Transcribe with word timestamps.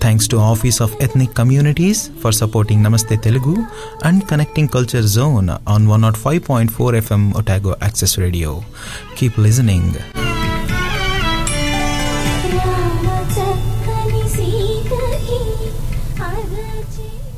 Thanks 0.00 0.28
to 0.28 0.36
office 0.36 0.82
of 0.82 1.02
ethnic 1.02 1.36
communities 1.36 2.10
for 2.20 2.34
supporting 2.34 2.84
Namaste 2.84 3.16
Telugu 3.16 3.56
and 4.04 4.24
connecting 4.24 4.68
culture 4.68 5.04
zone 5.04 5.68
on 5.68 5.86
one 5.88 6.02
not 6.02 6.16
five 6.16 6.42
point 6.50 6.72
four 6.72 6.94
FM 6.94 7.32
Otago 7.32 7.74
access 7.82 8.18
radio 8.18 8.62
keep 9.18 9.40
listening 9.40 9.94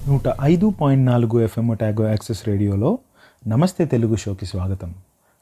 నూట 0.09 0.23
ఐదు 0.42 0.75
point 0.81 1.06
నాలుగు 1.06 1.41
FM 1.41 1.69
Otago 1.69 2.09
access 2.09 2.48
రేడియోలో 2.48 2.98
నమస్తే 3.47 3.84
తెలుగు 3.84 4.17
షోకి 4.17 4.47
స్వాగతం. 4.47 4.95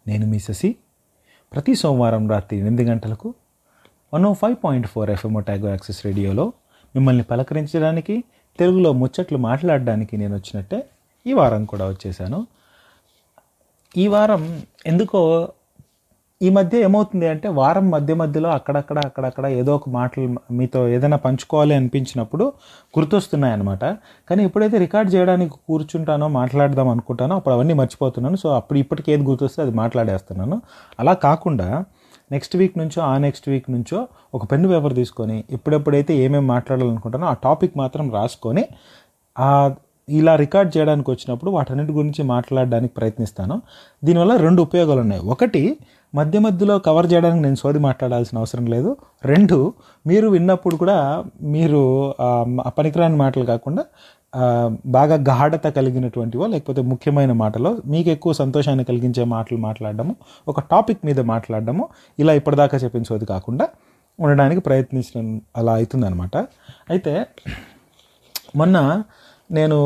నేను 0.07 0.27
మీ 0.27 0.39
శశి. 0.39 0.77
ప్రతి 1.53 1.75
సోమవారం 1.75 2.31
రాత్రి 2.31 2.59
ఎనిమిది 2.59 2.85
గంటలకు 2.85 3.35
one 4.15 4.25
O 4.27 4.33
five 4.33 4.57
point 4.65 4.87
four 4.87 5.11
FM 5.11 5.35
Otago 5.35 5.69
access 5.69 6.05
రేడియోలో 6.05 6.53
మిమ్మల్ని 6.97 7.23
పలకరించడానికి 7.23 8.25
తెలుగులో 8.59 8.93
ముచ్చట్లు 8.93 9.39
మాట్లాడడానికి 9.39 10.17
నేను 10.17 10.35
వచ్చినట్టే 10.35 10.87
ఈ 11.27 11.33
వారం 11.33 11.65
కూడా 11.65 11.89
వచ్చేసాను. 11.89 12.47
ఈ 13.97 14.07
వారం 14.07 14.63
ఎందుకో 14.87 15.49
ఈ 16.43 16.51
మధ్య 16.51 16.81
ఏమవుతుంది 16.81 17.29
అంటే 17.29 17.49
వారం 17.49 17.91
మధ్య 17.91 18.15
మధ్యలో 18.15 18.51
అక్కడక్కడ 18.51 18.99
అక్కడక్కడ 18.99 19.47
ఏదో 19.47 19.77
ఒక 19.77 19.89
మాటలు 19.89 20.37
మీతో 20.51 20.89
ఏదైనా 20.89 21.17
పంచుకోవాలి 21.17 21.75
అనిపించినప్పుడు 21.75 22.53
గుర్తొస్తున్నాయన్నమాట. 22.99 23.85
కానీ 24.31 24.45
ఎప్పుడైతే 24.45 24.79
రికార్డ్ 24.79 25.15
చేయడానికి 25.15 25.55
కూర్చుంటానో 25.69 26.29
మాట్లాడదాం 26.29 26.89
అనుకుంటానో 26.89 27.37
అప్పుడు 27.37 27.55
అవన్నీ 27.55 27.75
మర్చిపోతున్నాను. 27.75 28.37
సో 28.37 28.49
అప్పుడు 28.49 28.79
ఇప్పటికి 28.79 29.13
ఏది 29.13 29.23
గుర్తొస్తే 29.23 29.63
అది 29.63 29.71
మాట్లాడేస్తున్నాను. 29.71 30.63
అలా 31.01 31.13
కాకుండా 31.13 31.85
నెక్స్ట్ 32.31 32.57
వీక్ 32.57 32.79
నుంచో 32.79 33.03
ఆ 33.03 33.19
నెక్స్ట్ 33.19 33.49
వీక్ 33.49 33.69
నుంచో 33.71 33.99
ఒక 34.35 34.45
పెన్ను 34.53 34.69
పేపర్ 34.69 34.95
తీసుకొని 34.95 35.45
ఎప్పుడెప్పుడైతే 35.51 36.15
ఏమేమి 36.25 36.47
మాట్లాడాలనుకుంటానో 36.47 37.27
ఆ 37.27 37.35
టాపిక్ 37.47 37.75
మాత్రం 37.79 38.07
రాసుకొని 38.13 38.65
ఇలా 40.09 40.37
రికార్డ్ 40.37 40.71
చేయడానికి 40.77 41.09
వచ్చినప్పుడు 41.11 41.51
వాటన్నిటి 41.51 41.93
గురించి 41.93 42.23
మాట్లాడడానికి 42.35 42.93
ప్రయత్నిస్తాను. 42.95 43.57
దీనివల్ల 44.05 44.35
రెండు 44.37 44.61
ఉపయోగాలు 44.63 45.01
ఉన్నాయి 45.01 45.23
ఒకటి 45.35 45.63
మధ్య 46.15 46.37
మధ్యలో 46.45 46.75
కవర్ 46.87 47.07
చేయడానికి 47.13 47.43
నేను 47.47 47.59
సోది 47.63 47.81
మాట్లాడాల్సిన 47.87 48.37
అవసరం 48.43 48.67
లేదు. 48.75 48.91
రెండు 49.33 49.57
మీరు 50.07 50.27
విన్నప్పుడు 50.35 50.77
కూడా 50.83 50.97
మీరు 51.57 51.81
పనికిరాని 52.87 53.19
మాటలు 53.25 53.45
కాకుండా 53.53 53.83
బాగా 54.97 55.17
గాఢత 55.29 55.67
కలిగినటువంటివో 55.77 56.47
లేకపోతే 56.55 56.81
ముఖ్యమైన 56.93 57.33
మాటలో 57.43 57.71
మీకు 57.93 58.09
ఎక్కువ 58.15 58.33
సంతోషాన్ని 58.41 58.85
కలిగించే 58.91 59.25
మాటలు 59.35 59.59
మాట్లాడడము 59.67 60.15
ఒక 60.53 60.61
టాపిక్ 60.73 61.01
మీద 61.09 61.21
మాట్లాడడము 61.33 61.85
ఇలా 62.19 62.33
ఇప్పటిదాకా 62.41 62.79
చెప్పిన 62.85 63.07
సోది 63.11 63.29
కాకుండా 63.35 63.67
ఉండడానికి 64.19 64.61
ప్రయత్నించడం 64.69 65.27
అలా 65.57 65.73
అవుతుందన్నమాట. 65.79 66.37
అయితే 66.93 67.13
మొన్న 68.61 68.77
నేను 69.59 69.79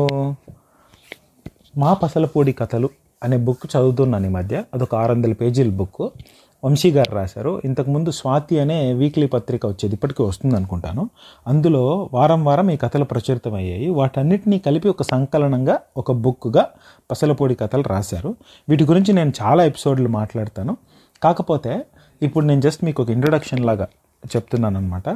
మా 1.81 1.91
పసలపూడి 2.01 2.53
కథలు 2.59 2.89
అనే 3.23 3.37
బుక్ 3.37 3.77
చదువుతున్నాను 3.77 4.25
ఈ 4.25 4.29
మధ్య. 4.29 4.63
అదొక 4.73 4.95
ఆరు 4.95 5.11
వందల 5.11 5.33
పేజీల 5.33 5.69
బుక్ 5.69 6.09
వంశీ 6.65 6.91
గారు 6.91 7.15
రాశారు. 7.15 7.61
ఇంతకుముందు 7.65 8.11
స్వాతి 8.11 8.59
అనే 8.59 8.93
వీక్లీ 8.93 9.27
పత్రిక 9.27 9.65
వచ్చేది. 9.65 9.95
ఇప్పటికీ 9.95 10.23
వస్తుంది 10.23 10.55
అనుకుంటాను. 10.55 11.09
అందులో 11.47 12.09
వారం 12.13 12.45
వారం 12.45 12.71
ఈ 12.71 12.77
కథలు 12.77 13.03
ప్రచురితమయ్యాయి 13.03 13.89
వాటన్నిటినీ 13.89 14.59
కలిపి 14.59 14.89
ఒక 14.89 15.01
సంకలనంగా 15.01 15.79
ఒక 15.97 16.11
బుక్గా 16.11 16.69
పసలపొడి 17.11 17.55
కథలు 17.55 17.83
రాశారు. 17.83 18.35
వీటి 18.69 18.83
గురించి 18.83 19.13
నేను 19.13 19.33
చాలా 19.41 19.63
ఎపిసోడ్లు 19.63 20.09
మాట్లాడతాను. 20.09 20.77
కాకపోతే 21.23 21.85
ఇప్పుడు 22.21 22.45
నేను 22.45 22.61
జస్ట్ 22.61 22.83
మీకు 22.83 23.03
ఒక 23.03 23.09
ఇంట్రొడక్షన్ 23.09 23.65
లాగా 23.65 23.87
చెప్తున్నాను 24.25 24.77
అనమాట 24.77 25.09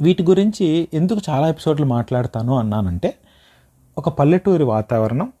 వీటి 0.00 0.22
గురించి 0.22 0.88
ఎందుకు 0.94 1.20
చాలా 1.30 1.48
ఎపిసోడ్లు 1.48 1.86
మాట్లాడతాను 1.86 2.56
అన్నానంటే 2.56 3.14
ఒక 3.98 4.08
పల్లెటూరి 4.08 4.64
వాతావరణం 4.64 5.32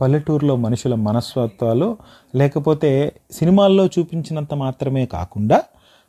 పల్లెటూరులో 0.00 0.56
మనుషుల 0.56 0.94
మనస్తత్వాలు 0.94 1.96
లేకపోతే 2.34 3.12
సినిమాల్లో 3.30 3.86
చూపించినంత 3.86 4.54
మాత్రమే 4.54 5.06
కాకుండా 5.06 5.62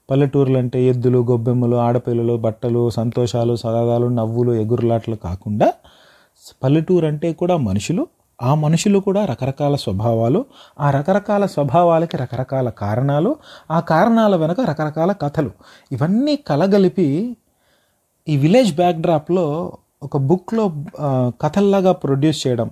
పల్లెటూరులు 0.10 0.58
అంటే 0.58 0.84
ఎద్దులు 0.84 1.20
గొబ్బెమ్మలు 1.20 1.76
ఆడపిల్లలు 1.76 2.38
బట్టలు 2.38 2.90
సంతోషాలు 2.90 3.56
సరదాలు 3.56 4.08
నవ్వులు 4.08 4.52
ఎగురులాట్లు 4.54 5.16
కాకుండా 5.16 5.74
పల్లెటూరు 6.64 7.06
అంటే 7.06 7.34
కూడా 7.34 7.58
మనుషులు. 7.58 8.08
ఆ 8.42 8.56
మనుషులు 8.56 9.00
కూడా 9.00 9.26
రకరకాల 9.26 9.76
స్వభావాలు 9.76 10.46
ఆ 10.80 10.92
రకరకాల 10.92 11.46
స్వభావాలకి 11.46 12.18
రకరకాల 12.18 12.70
కారణాలు 12.70 13.36
ఆ 13.72 13.80
కారణాల 13.80 14.36
వెనుక 14.36 14.62
రకరకాల 14.62 15.12
కథలు. 15.12 15.52
ఇవన్నీ 15.92 16.36
కలగలిపి 16.36 17.38
ఈ 18.28 18.38
విలేజ్ 18.38 18.76
బ్యాక్డ్రాప్లో 18.76 19.74
ఒక 20.04 20.18
బుక్లో 20.18 20.66
కథల్లాగా 21.42 21.92
ప్రొడ్యూస్ 21.92 22.48
చేయడం 22.48 22.70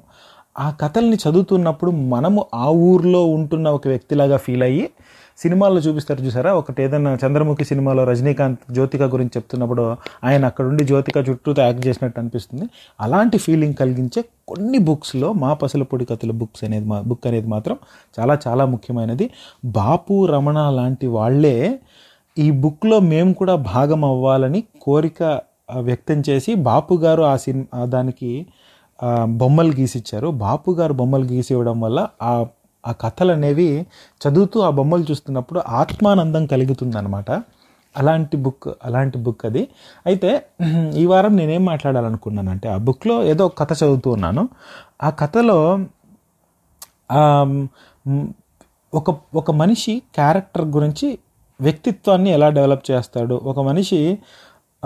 ఆ 0.58 0.68
కథల్ని 0.82 1.18
చదువుతున్నప్పుడు 1.24 1.92
మనము 2.14 2.46
ఆ 2.56 2.68
ఊర్లో 2.90 3.26
ఉంటున్న 3.36 3.68
ఒక 3.70 3.88
వ్యక్తిలాగా 3.88 4.38
ఫీల్ 4.38 4.64
అయ్యి 4.64 4.86
సినిమాల్లో 5.40 5.80
చూపిస్తారు 5.82 6.22
చూసారా? 6.22 6.54
ఒకటి 6.54 6.80
ఏదైనా 6.84 7.18
చంద్రముఖి 7.24 7.66
సినిమాలో 7.66 8.04
రజనీకాంత్ 8.04 8.64
జ్యోతిక 8.74 9.04
గురించి 9.04 9.34
చెప్తున్నప్పుడు 9.38 9.84
ఆయన 10.24 10.46
అక్కడుండి 10.46 10.84
జ్యోతిక 10.84 11.18
చుట్టూతో 11.30 11.62
యాక్ట్ 11.62 11.88
చేసినట్టు 11.88 12.18
అనిపిస్తుంది. 12.20 12.66
అలాంటి 13.02 13.38
ఫీలింగ్ 13.38 13.76
కలిగించే 13.76 14.22
కొన్ని 14.48 14.78
బుక్స్లో 14.80 15.34
మా 15.34 15.54
పసలపొడి 15.54 16.06
కథల 16.06 16.32
బుక్స్ 16.32 16.64
అనేది 16.64 16.86
మా 16.86 17.02
బుక్ 17.02 17.28
అనేది 17.28 17.48
మాత్రం 17.48 17.78
చాలా 18.18 18.40
చాలా 18.48 18.66
ముఖ్యమైనది. 18.66 19.28
బాపు 19.66 20.26
రమణ 20.26 20.70
లాంటి 20.70 21.08
వాళ్ళే 21.18 21.56
ఈ 22.38 22.52
బుక్లో 22.64 23.00
మేము 23.14 23.34
కూడా 23.34 23.56
భాగం 23.74 24.06
అవ్వాలని 24.06 24.64
కోరిక 24.82 25.22
వ్యక్తం 25.82 26.24
చేసి 26.30 26.52
బాపు 26.68 26.94
గారు 26.96 27.24
ఆ 27.24 27.38
సినిమా 27.38 27.86
దానికి 27.86 28.32
బొమ్మలు 29.42 29.74
గీసిచ్చారు. 29.80 30.28
బాపు 30.44 30.72
గారు 30.72 30.94
బొమ్మలు 30.94 31.26
గీసి 31.26 31.52
ఇవ్వడం 31.54 31.78
వల్ల 31.82 32.00
ఆ 32.22 32.32
ఆ 32.84 32.92
కథలు 33.02 33.32
అనేవి 33.32 33.70
చదువుతూ 34.22 34.58
ఆ 34.60 34.70
బొమ్మలు 34.70 35.06
చూస్తున్నప్పుడు 35.12 35.60
ఆత్మానందం 35.72 36.44
కలుగుతుందనమాట 36.46 37.30
అలాంటి 37.96 38.38
బుక్ 38.38 38.68
అలాంటి 38.84 39.18
బుక్ 39.18 39.44
అది. 39.46 39.64
అయితే 40.06 40.32
ఈ 40.96 41.06
వారం 41.06 41.34
నేనేం 41.38 41.64
మాట్లాడాలనుకున్నానంటే 41.66 42.68
ఆ 42.70 42.78
బుక్లో 42.78 43.24
ఏదో 43.24 43.46
కథ 43.60 43.72
చదువుతూ 43.84 44.10
ఉన్నాను. 44.12 44.44
ఆ 45.04 45.10
కథలో 45.22 45.60
ఒక 48.94 49.10
ఒక 49.36 49.52
మనిషి 49.52 49.94
క్యారెక్టర్ 50.16 50.66
గురించి 50.66 51.08
వ్యక్తిత్వాన్ని 51.60 52.30
ఎలా 52.30 52.50
డెవలప్ 52.50 52.86
చేస్తాడు? 52.92 53.36
ఒక 53.44 53.60
మనిషి 53.60 54.00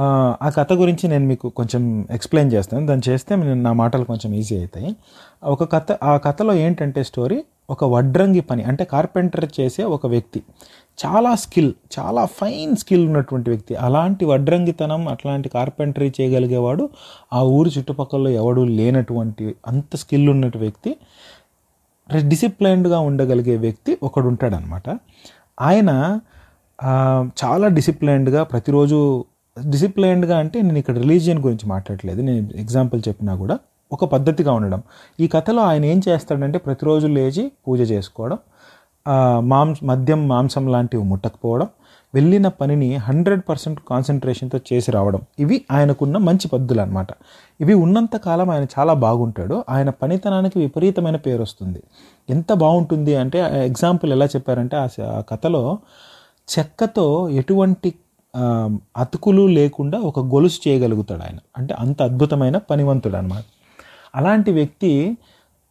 ఆ, 0.02 0.50
కథ 0.58 0.74
గురించి 0.74 1.08
నేను 1.08 1.26
మీకు 1.26 1.50
కొంచెం 1.50 1.84
ఎక్స్ప్లెయిన్ 2.12 2.52
చేస్తాను. 2.54 2.86
దాన్ని 2.86 3.12
చేస్తే 3.12 3.36
నేను 3.36 3.62
నా 3.62 3.74
మాటలు 3.74 4.04
కొంచెం 4.04 4.34
ఈజీ 4.34 4.58
అవుతాయి. 4.58 4.92
ఒక 5.44 5.72
కథ 5.74 5.92
ఆ 6.04 6.18
కథలో 6.18 6.54
ఏంటంటే 6.54 7.04
స్టోరీ 7.04 7.38
ఒక 7.70 7.84
వడ్రంగి 7.86 8.42
పని 8.42 8.64
అంటే 8.64 8.84
కార్పెంటర్ 8.84 9.46
చేసే 9.60 9.84
ఒక 9.84 10.08
వ్యక్తి. 10.08 10.40
చాలా 11.00 11.36
స్కిల్ 11.36 11.74
చాలా 12.00 12.26
ఫైన్ 12.26 12.76
స్కిల్ 12.76 13.06
ఉన్నటువంటి 13.06 13.50
వ్యక్తి. 13.50 13.76
అలాంటి 13.76 14.26
వడ్రంగితనం 14.26 15.08
అట్లాంటి 15.08 15.50
కార్పెంటరీ 15.50 16.14
చేయగలిగేవాడు 16.22 16.90
ఆ 17.34 17.42
ఊరు 17.58 17.70
చుట్టుపక్కల 17.70 18.28
ఎవడు 18.42 18.62
లేనటువంటి 18.80 19.56
అంత 19.68 19.96
స్కిల్ 19.96 20.30
ఉన్నటువంటి 20.30 20.58
వ్యక్తి 20.58 20.92
డిసిప్లైన్డ్గా 22.24 23.00
ఉండగలిగే 23.00 23.58
వ్యక్తి 23.58 23.98
ఒకడు 24.04 24.28
ఉంటాడనమాట 24.28 24.88
ఆయన 25.62 25.92
చాలా 27.44 27.68
డిసిప్లైన్డ్గా 27.68 28.44
ప్రతిరోజు 28.44 29.00
డిసిప్లైన్డ్గా 29.58 30.38
అంటే 30.38 30.62
నేను 30.62 30.78
ఇక్కడ 30.78 30.96
రిలీజియన్ 30.98 31.40
గురించి 31.40 31.66
మాట్లాడలేదు. 31.70 32.22
నేను 32.22 32.50
ఎగ్జాంపుల్ 32.56 33.02
చెప్పినా 33.08 33.36
కూడా 33.36 33.60
ఒక 33.92 34.06
పద్ధతిగా 34.06 34.52
ఉండడం. 34.52 34.82
ఈ 35.20 35.28
కథలో 35.28 35.62
ఆయన 35.62 35.86
ఏం 35.86 36.02
చేస్తాడంటే 36.08 36.58
ప్రతిరోజు 36.58 37.08
లేచి 37.08 37.52
పూజ 37.68 37.92
చేసుకోవడం 37.92 38.38
మాంస 39.44 39.78
మద్యం 39.84 40.28
మాంసం 40.28 40.66
లాంటివి 40.68 41.04
ముట్టకపోవడం 41.04 41.68
వెళ్ళిన 42.14 42.48
పనిని 42.48 42.96
హండ్రెడ్ 42.96 43.42
పర్సెంట్ 43.50 43.80
కాన్సన్ట్రేషన్తో 43.90 44.60
చేసి 44.70 44.90
రావడం. 44.92 45.22
ఇవి 45.40 45.58
ఆయనకున్న 45.72 46.18
మంచి 46.18 46.48
పద్ధతులు 46.48 46.82
అనమాట 46.82 47.08
ఇవి 47.62 47.74
ఉన్నంత 47.74 48.16
కాలం 48.18 48.50
ఆయన 48.50 48.66
చాలా 48.80 48.94
బాగుంటాడు. 48.94 49.64
ఆయన 49.70 49.90
పనితనానికి 49.90 50.60
విపరీతమైన 50.60 51.16
పేరు 51.16 51.42
వస్తుంది. 51.42 51.82
ఎంత 52.30 52.54
బాగుంటుంది 52.54 53.16
అంటే 53.16 53.40
ఎగ్జాంపుల్ 53.66 54.12
ఎలా 54.14 54.26
చెప్పారంటే 54.26 54.78
ఆ 54.78 55.22
కథలో 55.32 55.78
చెక్కతో 56.60 57.30
ఎటువంటి 57.30 57.94
అతుకులు 58.98 59.48
లేకుండా 59.48 59.98
ఒక 60.00 60.20
గొలుసు 60.20 60.60
చేయగలుగుతాడు 60.68 61.24
ఆయన. 61.24 61.40
అంటే 61.58 61.74
అంత 61.74 62.02
అద్భుతమైన 62.02 62.58
పనివంతుడు 62.58 63.16
అనమాట 63.16 63.44
అలాంటి 64.16 64.52
వ్యక్తి 64.52 65.18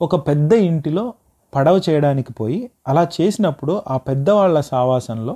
ఒక 0.01 0.29
పెద్ద 0.29 0.53
ఇంటిలో 0.53 1.15
పడవ 1.55 1.81
చేయడానికి 1.89 2.33
పోయి 2.33 2.71
అలా 2.89 3.09
చేసినప్పుడు 3.21 3.83
ఆ 3.89 3.97
పెద్దవాళ్ళ 3.97 4.61
సావాసంలో 4.61 5.35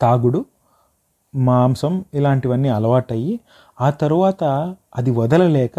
తాగుడు 0.00 0.44
మాంసం 1.34 2.04
ఇలాంటివన్నీ 2.14 2.68
అలవాటయ్యి 2.68 3.40
ఆ 3.80 3.90
తరువాత 3.90 4.44
అది 4.96 5.10
వదలలేక 5.10 5.78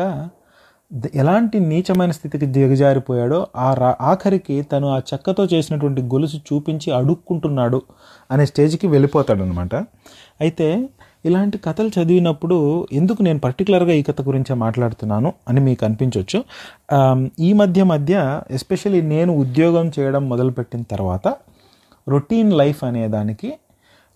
ఎలాంటి 1.15 1.59
నీచమైన 1.59 2.11
స్థితికి 2.11 2.45
దిగజారిపోయాడో 2.45 3.47
ఆ 3.55 3.73
రా 3.73 3.95
ఆఖరికి 4.01 4.61
తను 4.61 4.87
ఆ 4.87 4.97
చెక్కతో 4.97 5.45
చేసినటువంటి 5.45 6.01
గొలుసు 6.01 6.37
చూపించి 6.37 6.91
అడుక్కుంటున్నాడు 6.91 7.81
అనే 8.31 8.45
స్టేజ్కి 8.45 8.87
వెళ్ళిపోతాడు 8.87 9.43
అనమాట 9.43 9.75
అయితే 10.41 10.89
ఇలాంటి 11.25 11.57
కథలు 11.57 11.87
చదివినప్పుడు 11.87 12.87
ఎందుకు 12.93 13.23
నేను 13.23 13.39
పర్టికులర్గా 13.39 13.93
ఈ 13.93 14.01
కథ 14.01 14.21
గురించే 14.21 14.53
మాట్లాడుతున్నాను 14.55 15.33
అని 15.47 15.61
మీకు 15.61 15.85
అనిపించవచ్చు 15.85 16.43
ఈ 17.39 17.53
మధ్య 17.53 17.83
మధ్య 17.83 18.41
ఎస్పెషల్లీ 18.51 19.01
నేను 19.01 19.33
ఉద్యోగం 19.37 19.91
చేయడం 19.99 20.29
మొదలుపెట్టిన 20.29 20.81
తర్వాత 20.83 21.27
రొటీన్ 22.07 22.53
లైఫ్ 22.53 22.83
అనే 22.83 23.07
దానికి 23.07 23.57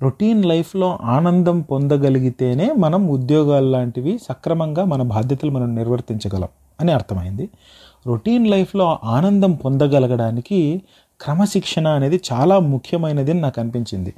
రొటీన్ 0.02 0.46
లైఫ్లో 0.46 1.00
ఆనందం 1.02 1.62
పొందగలిగితేనే 1.62 2.74
మనం 2.78 3.08
ఉద్యోగాలు 3.08 3.66
లాంటివి 3.66 4.20
సక్రమంగా 4.30 4.86
మన 4.86 5.02
బాధ్యతలు 5.02 5.52
మనం 5.52 5.76
నిర్వర్తించగలం. 5.76 6.50
అని 6.82 6.92
అర్థమైంది. 6.92 7.50
రొటీన్ 8.08 8.48
లైఫ్లో 8.48 9.00
ఆనందం 9.04 9.52
పొందగలగడానికి 9.52 10.82
క్రమశిక్షణ 11.22 11.88
అనేది 11.88 12.22
చాలా 12.34 12.60
ముఖ్యమైనది 12.60 13.32
అని 13.32 13.42
నాకు 13.42 13.62
అనిపించింది. 13.62 14.14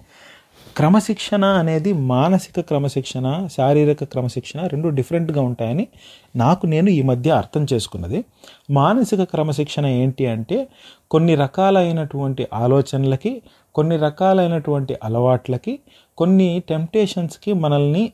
క్రమశిక్షణ 0.77 1.45
అనేది 1.45 1.93
మానసిక 1.93 2.59
క్రమశిక్షణ 2.59 3.47
శారీరక 3.57 4.03
క్రమశిక్షణ 4.03 4.67
రెండు 4.67 4.89
డిఫరెంట్గా 4.89 5.41
ఉంటాయని 5.41 5.87
నాకు 6.35 6.65
నేను 6.65 6.89
ఈ 6.89 7.01
మధ్య 7.01 7.31
అర్థం 7.31 7.65
చేసుకున్నది. 7.73 8.25
మానసిక 8.71 9.23
క్రమశిక్షణ 9.23 9.85
ఏంటి 9.85 10.27
అంటే 10.27 10.67
కొన్ని 11.11 11.35
రకాలైనటువంటి 11.35 12.47
ఆలోచనలకి 12.53 13.41
కొన్ని 13.75 13.97
రకాలైనటువంటి 13.97 14.97
అలవాట్లకి 15.03 15.79
కొన్ని 16.17 16.63
టెంప్టేషన్స్కి 16.69 17.53
మనల్ని 17.53 18.11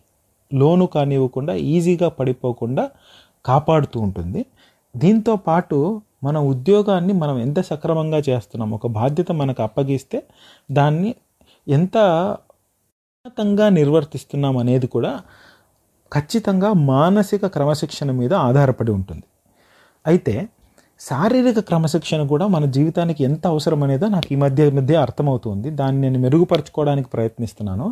లోను 0.54 0.86
కానివ్వకుండా 0.86 1.54
ఈజీగా 1.54 2.10
పడిపోకుండా 2.10 2.90
కాపాడుతూ 3.48 3.98
ఉంటుంది. 4.00 4.42
దీంతో 4.96 5.36
పాటు 5.48 5.78
మన 6.24 6.38
ఉద్యోగాన్ని 6.52 7.14
మనం 7.14 7.36
ఎంత 7.40 7.60
సక్రమంగా 7.62 8.20
చేస్తున్నాం 8.30 8.70
ఒక 8.72 8.88
బాధ్యత 8.88 9.32
మనకు 9.32 9.62
అప్పగిస్తే 9.64 10.20
దాన్ని 10.72 11.12
ఎంత 11.68 11.98
ఉన్నతంగా 11.98 13.70
నిర్వర్తిస్తున్నాం 13.70 14.58
అనేది 14.58 14.88
కూడా 14.88 15.12
ఖచ్చితంగా 16.12 16.70
మానసిక 16.74 17.46
క్రమశిక్షణ 17.46 18.12
మీద 18.12 18.34
ఆధారపడి 18.48 18.92
ఉంటుంది. 18.92 19.26
అయితే 20.06 20.36
శారీరక 21.00 21.60
క్రమశిక్షణ 21.60 22.22
కూడా 22.28 22.46
మన 22.48 22.66
జీవితానికి 22.66 23.22
ఎంత 23.24 23.44
అవసరం 23.48 23.82
అనేదో 23.84 24.08
నాకు 24.08 24.30
ఈ 24.32 24.36
మధ్య 24.36 24.70
మధ్య 24.70 24.96
అర్థమవుతుంది. 24.96 25.70
దాన్ని 25.70 26.00
నేను 26.02 26.20
మెరుగుపరచుకోవడానికి 26.20 27.10
ప్రయత్నిస్తున్నాను. 27.10 27.88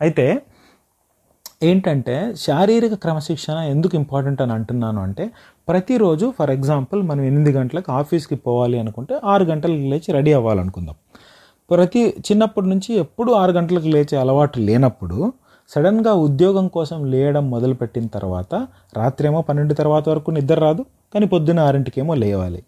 అయితే 0.00 0.26
ఏంటంటే 1.62 2.16
శారీరక 2.36 2.94
క్రమశిక్షణ 2.94 3.56
ఎందుకు 3.70 3.94
ఇంపార్టెంట్ 3.96 4.42
అని 4.42 4.52
అంటున్నాను 4.52 5.00
అంటే 5.00 5.24
ప్రతిరోజు 5.68 6.26
ఫర్ 6.38 6.50
ఎగ్జాంపుల్ 6.50 7.02
మనం 7.02 7.22
ఎనిమిది 7.24 7.52
గంటలకు 7.56 7.92
ఆఫీస్కి 7.92 8.36
పోవాలి 8.36 8.76
అనుకుంటే 8.78 9.14
ఆరు 9.24 9.44
గంటలకు 9.44 9.88
లేచి 9.92 10.12
రెడీ 10.12 10.32
అవ్వాలనుకుందాం. 10.32 10.96
ప్రతి 11.70 12.02
చిన్నప్పటి 12.28 12.68
నుంచి 12.68 12.90
ఎప్పుడు 12.94 13.32
ఆరు 13.32 13.52
గంటలకు 13.52 13.86
లేచే 13.86 14.16
అలవాటు 14.16 14.58
లేనప్పుడు 14.58 15.18
సడన్గా 15.70 16.12
ఉద్యోగం 16.26 16.68
కోసం 16.68 16.98
లేయడం 17.04 17.44
మొదలుపెట్టిన 17.50 18.06
తర్వాత 18.06 18.54
రాత్రేమో 18.96 19.40
పన్నెండు 19.42 19.74
తర్వాత 19.74 20.08
వరకు 20.08 20.30
నిద్ర 20.30 20.58
రాదు 20.58 20.82
కానీ 21.14 21.26
పొద్దున్న 21.26 21.60
ఆరింటికేమో 21.60 22.14
లేవాలి. 22.14 22.62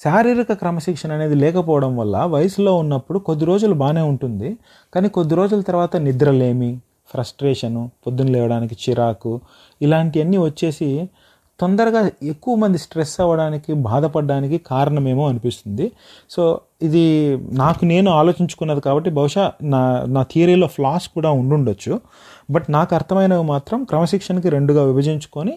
శారీరక 0.00 0.52
క్రమశిక్షణ 0.52 1.12
అనేది 1.12 1.34
లేకపోవడం 1.34 1.92
వల్ల 1.96 2.16
వయసులో 2.34 2.72
ఉన్నప్పుడు 2.74 3.18
కొద్ది 3.18 3.44
రోజులు 3.44 3.74
బాగానే 3.74 4.02
ఉంటుంది 4.02 4.48
కానీ 4.94 5.08
కొద్ది 5.08 5.34
రోజుల 5.34 5.60
తర్వాత 5.60 5.96
నిద్రలేమి 5.96 6.70
ఫ్రస్ట్రేషను 7.12 7.82
పొద్దున్న 8.06 8.32
లేవడానికి 8.32 8.76
చిరాకు 8.84 9.32
ఇలాంటివన్నీ 9.82 10.38
వచ్చేసి 10.38 10.88
తొందరగా 11.60 12.00
ఎక్కువ 12.22 12.54
మంది 12.54 12.78
స్ట్రెస్ 12.78 13.16
అవ్వడానికి 13.20 13.72
బాధపడడానికి 13.88 14.56
కారణమేమో 14.58 15.24
అనిపిస్తుంది. 15.28 15.86
సో 16.30 16.42
ఇది 16.82 17.04
నాకు 17.52 17.82
నేను 17.84 18.10
ఆలోచించుకున్నది 18.10 18.80
కాబట్టి 18.80 19.10
బహుశా 19.10 19.44
నా 19.74 19.82
నా 20.06 20.22
థియరీలో 20.32 20.66
ఫ్లాస్ 20.66 21.06
కూడా 21.08 21.30
ఉండుండొచ్చు. 21.40 21.94
బట్ 22.50 22.66
నాకు 22.70 22.92
అర్థమైనవి 22.94 23.44
మాత్రం 23.54 23.78
క్రమశిక్షణకి 23.84 24.48
రెండుగా 24.48 24.84
విభజించుకొని 24.90 25.54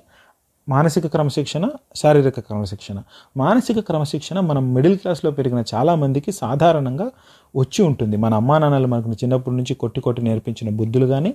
మానసిక 0.68 1.08
క్రమశిక్షణ 1.08 1.66
శారీరక 1.96 2.40
క్రమశిక్షణ. 2.40 2.98
మానసిక 3.38 3.80
క్రమశిక్షణ 3.80 4.38
మనం 4.50 4.64
మిడిల్ 4.74 4.98
క్లాస్లో 4.98 5.32
పెరిగిన 5.32 5.62
చాలామందికి 5.74 6.32
సాధారణంగా 6.32 7.08
వచ్చి 7.56 7.84
ఉంటుంది. 7.84 8.18
మన 8.18 8.34
అమ్మా 8.34 8.58
నాన్నలు 8.58 8.88
మనకు 8.88 9.18
చిన్నప్పటి 9.24 9.56
నుంచి 9.56 9.74
కొట్టి 9.74 10.00
కొట్టి 10.02 10.22
నేర్పించిన 10.22 10.70
బుద్ధులు 10.70 11.06
కానీ 11.06 11.32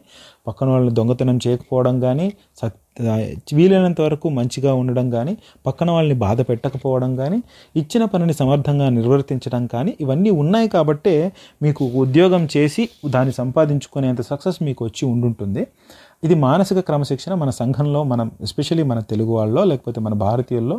పక్కన 0.46 0.68
వాళ్ళని 0.68 0.94
దొంగతనం 0.94 1.40
చేయకపోవడం 1.46 2.00
కానీ 2.00 2.26
సత్ 2.62 2.78
వీలైనంత 3.54 4.00
వరకు 4.00 4.28
మంచిగా 4.28 4.74
ఉండడం 4.74 5.06
కానీ 5.10 5.32
పక్కన 5.66 5.90
వాళ్ళని 5.90 6.14
బాధ 6.14 6.40
పెట్టకపోవడం 6.48 7.16
కానీ 7.16 7.38
ఇచ్చిన 7.76 8.04
పనిని 8.04 8.32
సమర్థంగా 8.32 8.88
నిర్వర్తించడం 8.88 9.66
కానీ 9.66 9.96
ఇవన్నీ 10.00 10.30
ఉన్నాయి 10.30 10.68
కాబట్టే 10.68 11.14
మీకు 11.62 11.84
ఉద్యోగం 11.94 12.48
చేసి 12.56 12.84
దాన్ని 13.06 13.32
సంపాదించుకునేంత 13.32 14.20
సక్సెస్ 14.20 14.62
మీకు 14.62 14.84
వచ్చి 14.84 15.02
ఉండుంటుంది. 15.06 15.64
ఇది 16.24 16.34
మానసిక 16.34 16.78
క్రమశిక్షణ 16.80 17.34
మన 17.34 17.50
సంఘంలో 17.50 18.00
మనం 18.04 18.30
ఎస్పెషలీ 18.40 18.82
మన 18.82 18.98
తెలుగు 18.98 19.32
వాళ్ళలో 19.32 19.64
లేకపోతే 19.64 20.00
మన 20.00 20.14
భారతీయుల్లో 20.14 20.76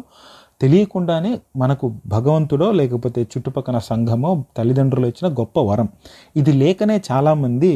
తెలియకుండానే 0.61 1.39
మనకు 1.55 1.85
భగవంతుడో 2.07 2.71
లేకపోతే 2.71 3.21
చుట్టుపక్కల 3.21 3.77
సంఘమో 3.79 4.45
తల్లిదండ్రులు 4.57 5.07
ఇచ్చిన 5.07 5.33
గొప్ప 5.33 5.59
వరం. 5.59 5.89
ఇది 6.35 6.51
లేకనే 6.51 7.01
చాలామంది 7.11 7.71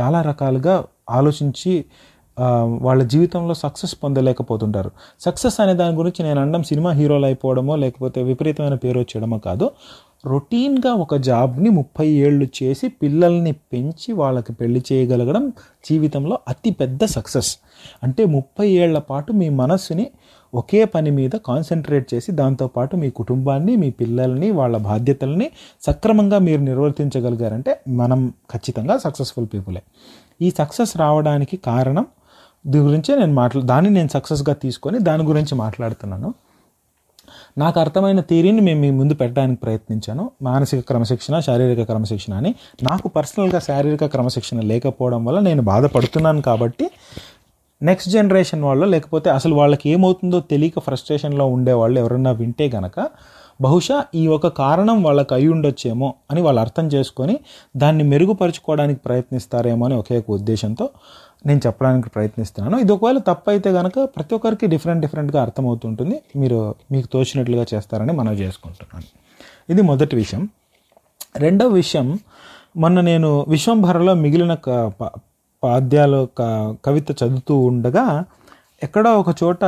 చాలా 0.00 0.22
రకాలుగా 0.22 0.84
ఆలోచించి 1.10 1.72
వాళ్ళ 2.40 3.02
జీవితంలో 3.02 3.54
సక్సెస్ 3.54 3.94
పొందలేకపోతుంటారు. 3.94 4.90
సక్సెస్ 5.20 5.60
అనే 5.60 5.74
దాని 5.74 5.96
గురించి 5.96 6.22
నేను 6.22 6.40
అనడం 6.40 6.62
సినిమా 6.62 6.90
హీరోలు 6.90 7.24
అయిపోవడమో 7.24 7.76
లేకపోతే 7.76 8.22
విపరీతమైన 8.22 8.74
పేరు 8.74 8.98
వచ్చేయడమో 8.98 9.38
కాదు. 9.38 9.70
రొటీన్గా 10.26 10.92
ఒక 10.94 11.14
జాబ్ని 11.16 11.70
ముప్పై 11.70 12.06
ఏళ్ళు 12.08 12.48
చేసి 12.62 12.88
పిల్లల్ని 12.88 13.52
పెంచి 13.52 14.12
వాళ్ళకి 14.12 14.52
పెళ్ళి 14.52 14.82
చేయగలగడం 14.92 15.52
జీవితంలో 15.90 16.38
అతిపెద్ద 16.48 17.04
సక్సెస్. 17.04 17.56
అంటే 18.02 18.24
ముప్పై 18.24 18.68
ఏళ్ళ 18.68 18.98
పాటు 18.98 19.32
మీ 19.32 19.48
మనస్సుని 19.48 20.10
ఒకే 20.54 20.84
పని 20.84 21.10
మీద 21.10 21.30
కాన్సన్ట్రేట్ 21.30 22.14
చేసి 22.14 22.32
దాంతోపాటు 22.32 22.96
మీ 22.96 23.10
కుటుంబాన్ని 23.10 23.76
మీ 23.76 23.90
పిల్లల్ని 23.90 24.50
వాళ్ళ 24.50 24.76
బాధ్యతల్ని 24.76 25.50
సక్రమంగా 25.80 26.38
మీరు 26.38 26.60
నిర్వర్తించగలిగారంటే 26.60 27.80
మనం 27.88 28.32
ఖచ్చితంగా 28.54 28.98
సక్సెస్ఫుల్ 28.98 29.46
పీపులే. 29.54 29.82
ఈ 30.42 30.50
సక్సెస్ 30.50 30.96
రావడానికి 30.96 31.56
కారణం 31.56 32.06
దీని 32.64 32.84
గురించే 32.84 33.16
నేను 33.16 33.32
మాట్లా 33.32 33.62
దాన్ని 33.62 33.90
నేను 33.90 34.08
సక్సెస్గా 34.08 34.52
తీసుకొని 34.54 34.98
దాని 34.98 35.24
గురించి 35.24 35.54
మాట్లాడుతున్నాను. 35.54 36.34
నాకు 37.58 37.80
అర్థమైన 37.80 38.20
థీరీని 38.20 38.60
మేము 38.60 38.80
మీ 38.80 38.90
ముందు 38.90 39.14
పెట్టడానికి 39.14 39.60
ప్రయత్నించాను. 39.60 40.30
మానసిక 40.42 40.80
క్రమశిక్షణ 40.80 41.40
శారీరక 41.40 41.86
క్రమశిక్షణ 41.86 42.34
అని. 42.34 42.54
నాకు 42.82 43.08
పర్సనల్గా 43.08 43.60
శారీరక 43.60 44.06
క్రమశిక్షణ 44.06 44.60
లేకపోవడం 44.60 45.24
వల్ల 45.24 45.40
నేను 45.40 45.62
బాధపడుతున్నాను 45.62 46.40
కాబట్టి 46.40 46.90
నెక్స్ట్ 47.82 48.10
జనరేషన్ 48.10 48.62
వాళ్ళు 48.64 48.86
లేకపోతే 48.86 49.30
అసలు 49.30 49.54
వాళ్ళకి 49.54 49.90
ఏమవుతుందో 49.90 50.40
తెలియక 50.40 50.78
ఫ్రస్ట్రేషన్లో 50.78 51.46
ఉండేవాళ్ళు 51.46 52.00
ఎవరన్నా 52.00 52.30
వింటే 52.30 52.68
గనక 52.74 53.08
బహుశా 53.60 54.04
ఈ 54.14 54.26
ఒక 54.26 54.46
కారణం 54.46 55.02
వాళ్ళకి 55.02 55.34
అయి 55.34 55.48
ఉండొచ్చేమో 55.48 56.14
అని 56.30 56.40
వాళ్ళు 56.40 56.60
అర్థం 56.60 56.86
చేసుకొని 56.86 57.40
దాన్ని 57.76 58.04
మెరుగుపరుచుకోవడానికి 58.04 59.00
ప్రయత్నిస్తారేమో 59.00 59.86
అని 59.86 59.94
ఒకే 59.94 60.18
ఒక 60.18 60.30
ఉద్దేశంతో 60.30 60.90
నేను 61.46 61.60
చెప్పడానికి 61.66 62.08
ప్రయత్నిస్తున్నాను. 62.10 62.80
ఇది 62.80 62.92
ఒకవేళ 62.92 63.18
తప్పు 63.18 63.50
అయితే 63.50 63.72
కనుక 63.72 63.92
ప్రతి 63.98 64.34
ఒక్కరికి 64.34 64.66
డిఫరెంట్ 64.66 65.00
డిఫరెంట్గా 65.00 65.42
అర్థమవుతుంటుంది. 65.42 66.22
మీరు 66.36 66.74
మీకు 66.92 67.06
తోచినట్లుగా 67.06 67.66
చేస్తారని 67.74 68.12
మనం 68.12 68.32
చేసుకుంటున్నాను. 68.32 69.06
ఇది 69.72 69.82
మొదటి 69.82 70.16
విషయం. 70.16 70.48
రెండవ 71.36 71.66
విషయం 71.66 72.18
మొన్న 72.76 73.00
నేను 73.00 73.46
విశ్వంభరలో 73.48 74.14
మిగిలిన 74.14 74.54
క- 74.54 74.92
పాద్యాలు 75.62 76.28
క- 76.38 76.76
కవిత 76.84 77.10
చదువుతూ 77.10 77.58
ఉండగా 77.58 78.24
ఎక్కడో 78.82 79.20
ఒక 79.20 79.34
చోట 79.42 79.64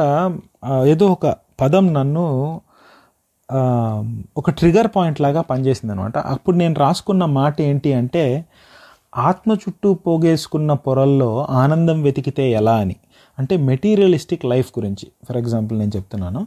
ఏదో 0.85 1.07
ఒక 1.07 1.35
పదం 1.61 1.95
నన్ను 1.95 2.61
ఒక 4.37 4.51
ట్రిగర్ 4.51 4.89
పాయింట్ 4.97 5.21
లాగా 5.21 5.41
పనిచేసింది 5.41 5.93
అనమాట 5.93 6.19
అప్పుడు 6.19 6.57
నేను 6.57 6.75
రాసుకున్న 6.75 7.25
మాట 7.25 7.61
ఏంటి 7.61 7.93
అంటే 7.93 8.45
ఆత్మ 9.17 9.53
చుట్టూ 9.53 9.95
పోగేసుకున్న 9.95 10.73
పొరల్లో 10.73 11.47
ఆనందం 11.51 12.03
వెతికితే 12.03 12.51
ఎలా 12.51 12.77
అని? 12.77 12.97
అంటే 13.39 13.57
మెటీరియలిస్టిక్ 13.57 14.45
లైఫ్ 14.45 14.73
గురించి. 14.79 15.13
ఫర్ 15.29 15.37
ఎగ్జాంపుల్ 15.37 15.79
నేను 15.79 15.93
చెప్తున్నాను. 15.97 16.47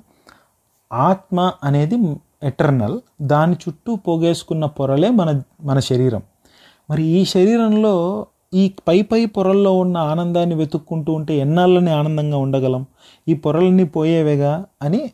ఆత్మ 0.94 1.52
అనేది 1.64 2.16
ఎటర్నల్. 2.44 3.00
దాని 3.22 3.54
చుట్టూ 3.54 3.96
పోగేసుకున్న 3.96 4.66
పొరలే 4.66 5.10
మన 5.10 5.42
మన 5.62 5.80
శరీరం. 5.80 6.22
మరి 6.90 7.04
ఈ 7.04 7.26
శరీరంలో 7.26 8.26
ఈ 8.54 8.74
పై 8.88 9.02
పై 9.02 9.26
పొరల్లో 9.26 9.78
ఉన్న 9.78 9.98
ఆనందాన్ని 9.98 10.56
వెతుక్కుంటూ 10.56 11.14
ఉంటే 11.14 11.38
ఎన్నాళ్ళని 11.38 11.92
ఆనందంగా 11.92 12.38
ఉండగలం? 12.38 12.86
ఈ 13.28 13.34
పొరలన్నీ 13.34 13.84
పోయేవేగా 13.84 14.66
అని 14.82 15.12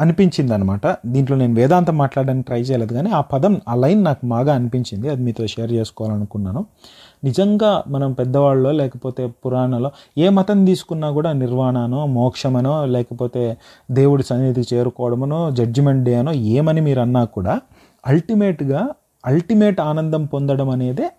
అనిపించింది 0.00 0.54
అనమాట 0.54 0.96
దీంట్లో 1.06 1.36
నేను 1.36 1.54
వేదాంతం 1.54 1.98
మాట్లాడడానికి 1.98 2.46
ట్రై 2.46 2.60
చేయలేదు 2.60 2.92
కానీ 2.92 3.10
ఆ 3.10 3.20
పదం 3.20 3.60
ఆ 3.68 3.74
లైన్ 3.74 4.04
నాకు 4.04 4.26
బాగా 4.26 4.54
అనిపించింది. 4.54 5.08
అది 5.08 5.22
మీతో 5.22 5.46
షేర్ 5.46 5.72
చేసుకోవాలనుకున్నాను. 5.72 6.64
నిజంగా 7.24 7.84
మనం 7.88 8.12
పెద్దవాళ్ళలో 8.12 8.72
లేకపోతే 8.72 9.26
పురాణంలో 9.26 9.90
ఏ 10.18 10.28
మతం 10.28 10.64
తీసుకున్నా 10.64 11.10
కూడా 11.10 11.32
నిర్వాణనో 11.32 12.06
మోక్షమనో 12.06 12.86
లేకపోతే 12.86 13.56
దేవుడి 13.90 14.22
సన్నిధి 14.22 14.64
చేరుకోవడమనో 14.74 15.50
జడ్జిమెంట్ 15.50 16.04
డే 16.04 16.14
అనో 16.14 16.32
ఏమని 16.32 16.80
మీరు 16.80 17.00
అన్నా 17.00 17.24
కూడా 17.24 17.60
అల్టిమేట్గా 18.06 18.88
అల్టిమేట్ 19.26 19.80
ఆనందం 19.80 20.24
పొందడం 20.24 20.70
అనేదే 20.70 21.12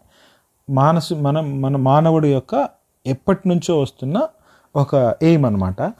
మానసు 0.69 1.13
మన 1.13 1.39
మన 1.39 1.75
మానవుడి 1.75 2.27
యొక్క 2.33 2.69
ఎప్పటి 3.05 3.49
నుంచో 3.49 3.81
వస్తున్న 3.81 4.27
ఒక 4.75 5.15
ఎయిమ్ 5.21 5.45
అనమాట. 5.45 5.91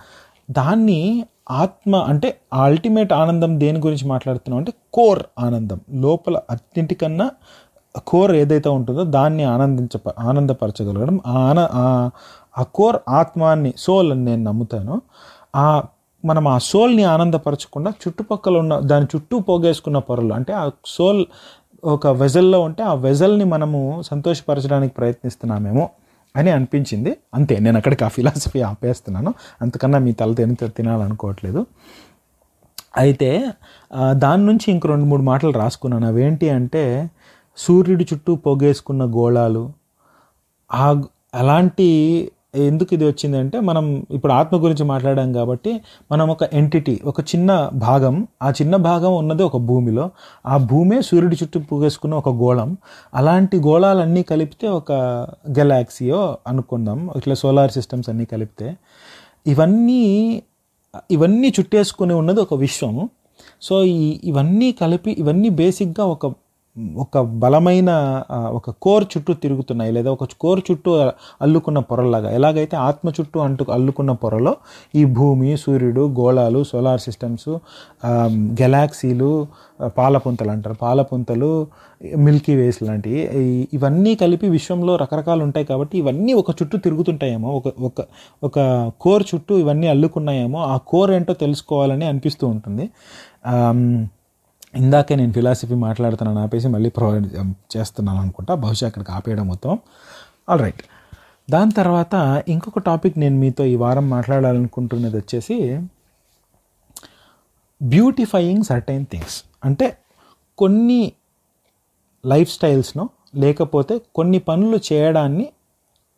దాన్ని 0.52 1.26
ఆత్మ 1.52 1.96
అంటే 1.96 2.40
అల్టిమేట్ 2.54 3.14
ఆనందం 3.14 3.60
దేని 3.60 3.80
గురించి 3.80 4.08
మాట్లాడుతున్నాం 4.08 4.58
అంటే 4.58 4.74
కోర్ 4.94 5.24
ఆనందం. 5.40 5.80
లోపల 5.94 6.40
అన్నింటికన్నా 6.50 7.32
కోర్ 8.08 8.32
ఏదైతే 8.32 8.70
ఉంటుందో 8.70 9.04
దాన్ని 9.04 9.44
ఆనందించ 9.44 10.00
ఆనందపరచగలగడం. 10.20 11.20
ఆ 11.28 11.40
ఆన 11.40 11.70
ఆ- 11.72 12.10
ఆ 12.58 12.64
కోర్ 12.64 12.98
ఆత్మాన్ని 13.10 13.74
సోల్ 13.78 14.12
అని 14.12 14.26
నేను 14.26 14.44
నమ్ముతాను. 14.44 15.02
ఆ 15.56 15.84
మనం 16.26 16.48
ఆ 16.48 16.58
సోల్ని 16.58 17.04
ఆనందపరచకుండా 17.04 17.92
చుట్టుపక్కల 17.92 18.58
ఉన్న 18.58 18.80
దాని 18.80 19.06
చుట్టూ 19.06 19.40
పోగేసుకున్న 19.40 19.98
పొరలు 19.98 20.34
అంటే 20.34 20.54
ఆ 20.54 20.70
సోల్ 20.86 21.26
ఒక 21.84 22.08
వెజల్లో 22.08 22.62
ఉంటే 22.62 22.84
ఆ 22.84 22.94
వెజల్ని 22.94 23.46
మనము 23.46 24.02
సంతోషపరచడానికి 24.06 24.94
ప్రయత్నిస్తున్నామేమో. 24.94 25.90
అని 26.36 26.50
అనిపించింది. 26.52 27.12
అంతే 27.34 27.56
నేను 27.60 27.78
అక్కడికి 27.78 28.04
ఆ 28.04 28.08
ఫిలాసఫీ 28.08 28.62
ఆపేస్తున్నాను. 28.62 29.34
అంతకన్నా 29.62 30.00
మీ 30.00 30.12
తల 30.12 30.34
తిని 30.34 30.56
తినాలనుకోవట్లేదు. 30.56 31.66
అయితే 32.98 33.30
దాని 34.14 34.44
నుంచి 34.46 34.68
ఇంక 34.72 34.88
రెండు 34.88 35.06
మూడు 35.06 35.22
మాటలు 35.22 35.52
రాసుకున్నాను. 35.52 36.08
అవేంటి 36.08 36.50
అంటే 36.50 36.84
సూర్యుడి 37.58 38.06
చుట్టూ 38.14 38.36
పొగేసుకున్న 38.36 39.04
గోళాలు 39.18 39.64
ఆ 40.74 40.86
అలాంటి 41.34 41.90
ఎందుకు 42.58 42.94
ఇది 42.94 43.06
వచ్చిందంటే 43.06 43.60
మనం 43.60 44.06
ఇప్పుడు 44.12 44.34
ఆత్మ 44.34 44.64
గురించి 44.64 44.84
మాట్లాడాం 44.84 45.34
కాబట్టి 45.34 45.82
మనం 46.12 46.30
ఒక 46.30 46.44
ఎంటిటీ 46.54 47.02
ఒక 47.06 47.22
చిన్న 47.22 47.70
భాగం 47.74 48.28
ఆ 48.42 48.50
చిన్న 48.50 48.76
భాగం 48.76 49.18
ఉన్నది 49.18 49.44
ఒక 49.44 49.58
భూమిలో 49.58 50.12
ఆ 50.46 50.58
భూమే 50.58 51.02
సూర్యుడి 51.02 51.36
చుట్టూ 51.44 51.60
పూగేసుకున్న 51.60 52.16
ఒక 52.16 52.30
గోళం. 52.30 52.78
అలాంటి 53.14 53.58
గోళాలన్నీ 53.58 54.24
కలిపితే 54.24 54.68
ఒక 54.68 54.92
గెలాక్సీయో 55.58 56.38
అనుకుందాం 56.48 57.12
ఇట్లా 57.16 57.36
సోలార్ 57.36 57.72
సిస్టమ్స్ 57.72 58.10
అన్నీ 58.10 58.26
కలిపితే. 58.26 58.76
ఇవన్నీ 59.48 60.44
ఇవన్నీ 61.12 61.54
చుట్టేసుకుని 61.60 62.14
ఉన్నది 62.14 62.40
ఒక 62.40 62.54
విశ్వము 62.54 63.10
సో 63.62 63.84
ఈ 63.84 64.22
ఇవన్నీ 64.24 64.72
కలిపి 64.72 65.12
ఇవన్నీ 65.12 65.50
బేసిక్గా 65.50 66.06
ఒక 66.06 66.26
ఒక 66.96 67.20
బలమైన 67.20 67.90
ఒక 68.30 68.70
కోర్ 68.70 69.06
చుట్టూ 69.18 69.34
తిరుగుతున్నాయి 69.34 69.92
లేదా 69.92 70.12
ఒక 70.12 70.24
కోర్ 70.42 70.62
చుట్టూ 70.72 70.92
అల్లుకున్న 71.42 71.80
పొరలాగా 71.80 72.32
ఎలాగైతే 72.32 72.78
ఆత్మ 72.78 73.10
చుట్టూ 73.10 73.40
అంటు 73.40 73.66
అల్లుకున్న 73.72 74.12
పొరలో 74.12 74.56
ఈ 74.96 75.06
భూమి 75.06 75.58
సూర్యుడు 75.58 76.02
గోళాలు 76.20 76.64
సోలార్ 76.64 77.00
సిస్టమ్స్ 77.00 77.50
గెలాక్సీలు 78.62 79.48
పాలపుంతలు 79.98 80.52
అంటారు. 80.52 80.76
పాలపుంతలు 80.82 81.68
మిల్కీ 82.18 82.56
వేస్ 82.56 82.84
లాంటివి. 82.84 83.22
ఇవన్నీ 83.74 84.16
కలిపి 84.16 84.50
విశ్వంలో 84.50 84.96
రకరకాలు 84.96 85.44
ఉంటాయి 85.44 85.66
కాబట్టి 85.66 85.98
ఇవన్నీ 85.98 86.34
ఒక 86.34 86.52
చుట్టూ 86.52 86.78
తిరుగుతుంటాయేమో. 86.78 87.50
ఒక 87.52 87.68
ఒక 87.82 88.02
ఒక 88.44 88.58
కోర్ 89.02 89.24
చుట్టూ 89.36 89.58
ఇవన్నీ 89.58 89.88
అల్లుకున్నాయేమో. 89.88 90.60
ఆ 90.60 90.78
కోర్ 90.78 91.12
ఏంటో 91.12 91.34
తెలుసుకోవాలని 91.34 92.06
అనిపిస్తూ 92.06 92.48
ఉంటుంది. 92.48 92.90
ఇందాకే 94.76 95.16
నేను 95.16 95.34
ఫిలాసఫీ 95.34 95.76
మాట్లాడుతున్నాను 95.76 96.40
ఆపేసి 96.40 96.68
మళ్ళీ 96.68 96.90
ప్రొవైడ్ 96.90 97.28
చేస్తున్నాను 97.78 98.22
అనుకుంటా. 98.22 98.56
బహుశా 98.56 98.88
అక్కడికి 98.88 99.12
ఆపేయడం 99.12 99.48
మొత్తం 99.48 99.80
ఆల్ 100.50 100.60
రైట్ 100.60 100.84
దాని 101.50 101.72
తర్వాత 101.72 102.44
ఇంకొక 102.48 102.80
టాపిక్ 102.80 103.18
నేను 103.18 103.36
మీతో 103.36 103.66
ఈ 103.66 103.76
వారం 103.76 104.10
మాట్లాడాలనుకుంటున్నది 104.10 105.18
వచ్చేసి 105.18 105.82
బ్యూటిఫైయింగ్ 107.84 108.64
సర్టైన్ 108.64 109.06
థింగ్స్. 109.06 109.44
అంటే 109.66 109.98
కొన్ని 110.58 111.12
లైఫ్ 112.26 112.52
స్టైల్స్ను 112.52 113.10
లేకపోతే 113.36 114.02
కొన్ని 114.16 114.40
పనులు 114.40 114.80
చేయడాన్ని 114.94 115.50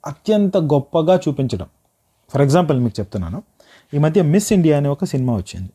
అత్యంత 0.05 0.57
గొప్పగా 0.57 1.15
చూపించడం. 1.27 1.67
ఫర్ 2.29 2.41
ఎగ్జాంపుల్ 2.41 2.79
మీకు 2.79 2.99
చెప్తున్నాను. 2.99 3.43
ఈ 3.93 3.97
మధ్య 3.97 4.21
మిస్ 4.21 4.53
ఇండియా 4.53 4.77
అనే 4.77 4.89
ఒక 4.89 5.05
సినిమా 5.05 5.35
వచ్చింది. 5.35 5.69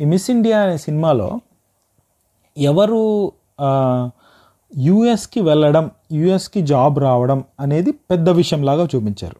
ఈ 0.00 0.04
మిస్ 0.04 0.30
ఇండియా 0.30 0.60
అనే 0.60 0.76
సినిమాలో 0.76 1.40
ఎవరు 2.58 3.32
యుఎస్కి 4.76 5.40
వెళ్ళడం 5.40 5.90
యుఎస్కి 6.12 6.60
జాబ్ 6.60 6.98
రావడం 6.98 7.44
అనేది 7.60 7.92
పెద్ద 7.92 8.28
విషయంలాగా 8.28 8.84
చూపించారు. 8.84 9.36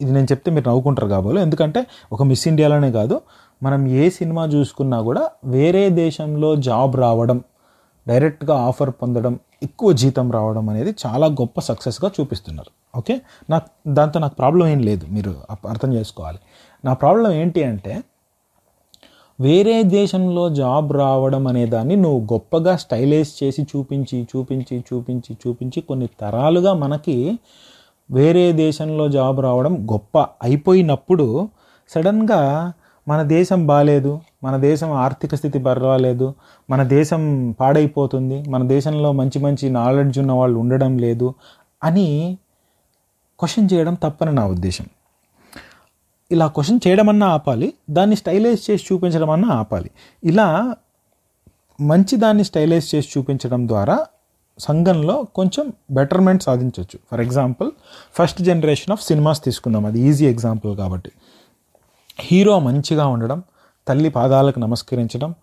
ఇది 0.00 0.12
నేను 0.12 0.24
చెప్తే 0.24 0.50
మీరు 0.50 0.68
నవ్వుకుంటారు 0.68 1.08
కాబోలు. 1.08 1.40
ఎందుకంటే 1.40 1.86
ఒక 2.12 2.22
మిస్ 2.22 2.48
ఇండియాలోనే 2.48 2.92
కాదు 2.92 3.20
మనం 3.62 3.88
ఏ 3.88 4.10
సినిమా 4.10 4.46
చూసుకున్నా 4.46 5.00
కూడా 5.00 5.30
వేరే 5.44 5.90
దేశంలో 5.90 6.56
జాబ్ 6.56 6.96
రావడం 6.96 7.44
డైరెక్ట్గా 8.08 8.54
ఆఫర్ 8.56 8.90
పొందడం 8.90 9.38
ఎక్కువ 9.62 9.92
జీతం 9.92 10.30
రావడం 10.30 10.68
అనేది 10.68 10.94
చాలా 11.06 11.26
గొప్ప 11.26 11.60
సక్సెస్గా 11.60 12.10
చూపిస్తున్నారు. 12.20 12.98
ఓకే? 12.98 13.20
నాకు 13.50 13.68
దాంతో 13.88 14.20
నాకు 14.20 14.34
ప్రాబ్లం 14.34 14.66
ఏం 14.66 14.78
లేదు 14.78 15.06
మీరు 15.10 15.34
అప్- 15.50 15.68
అర్థం 15.68 15.92
చేసుకోవాలి. 15.92 16.38
నా 16.84 16.92
ప్రాబ్లం 16.92 17.32
ఏంటి 17.32 17.64
అంటే 17.64 18.02
వేరే 19.40 19.82
దేశంలో 19.82 20.48
జాబ్ 20.48 20.92
రావడం 20.92 21.46
అనే 21.46 21.66
దాన్ని 21.66 21.96
నువ్వు 21.96 22.20
గొప్పగా 22.32 22.76
స్టైలైజ్ 22.76 23.44
చేసి 23.44 23.62
చూపించి 23.62 24.26
చూపించి 24.36 24.84
చూపించి 24.88 25.36
చూపించి 25.46 25.80
కొన్ని 25.80 26.08
తరాలుగా 26.20 26.72
మనకి 26.74 27.38
వేరే 28.10 28.52
దేశంలో 28.52 29.08
జాబ్ 29.08 29.40
రావడం 29.40 29.74
గొప్ప 29.92 30.18
అయిపోయినప్పుడు 30.42 31.26
సడన్గా 31.90 32.40
మన 33.06 33.22
దేశం 33.22 33.66
బాగాలేదు 33.66 34.20
మన 34.44 34.56
దేశం 34.56 34.90
ఆర్థిక 34.92 35.34
స్థితి 35.34 35.58
పర్వాలేదు 35.58 36.34
మన 36.70 36.82
దేశం 36.82 37.22
పాడైపోతుంది 37.60 38.44
మన 38.48 38.62
దేశంలో 38.66 39.12
మంచి 39.12 39.38
మంచి 39.38 39.70
నాలెడ్జ్ 39.70 40.18
ఉన్న 40.18 40.32
వాళ్ళు 40.32 40.58
ఉండడం 40.58 40.98
లేదు 40.98 41.34
అని 41.82 42.38
క్వశ్చన్ 43.40 43.68
చేయడం 43.72 43.94
తప్పని 43.94 44.32
నా 44.32 44.46
ఉద్దేశం. 44.46 44.86
ఇలా 46.32 46.46
క్వశ్చన్ 46.46 46.80
చేయడం 46.86 47.08
అన్నా 47.08 47.26
ఆపాలి 47.26 47.74
దాన్ని 47.90 48.16
స్టైలైజ్ 48.16 48.70
చేసి 48.70 48.84
చూపించడం 48.92 49.30
అన్నా 49.30 49.48
ఆపాలి. 49.48 49.90
ఇలా 50.24 50.76
మంచి 51.80 52.16
దాన్ని 52.16 52.44
స్టైలైజ్ 52.44 52.94
చేసి 52.94 53.08
చూపించడం 53.18 53.68
ద్వారా 53.68 54.06
సంఘంలో 54.58 55.22
కొంచెం 55.34 55.72
బెటర్మెంట్ 55.90 56.42
సాధించవచ్చు 56.42 56.98
for 57.10 57.20
example 57.20 57.70
first 58.14 58.42
generation 58.42 58.92
of 58.92 59.02
cinemas 59.02 59.44
తీసుకుందాం. 59.44 59.86
అది 59.86 60.00
ఈజీ 60.00 60.26
ఎగ్జాంపుల్ 60.26 60.76
కాబట్టి. 60.76 61.10
హీరో 62.20 62.58
మంచిగా 62.58 63.06
ఉండడం 63.06 63.42
తల్లి 63.88 64.10
పాదాలకు 64.10 64.58
నమస్కరించడం 64.58 65.34